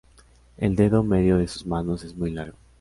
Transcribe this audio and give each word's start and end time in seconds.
El 0.57 0.75
dedo 0.75 1.03
medio 1.03 1.37
de 1.37 1.47
sus 1.47 1.67
manos 1.67 2.03
es 2.03 2.15
muy 2.15 2.31
largo. 2.31 2.57